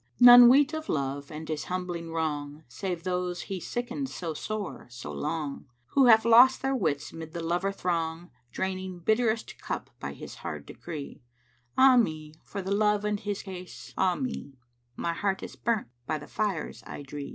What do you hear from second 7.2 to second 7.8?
the lover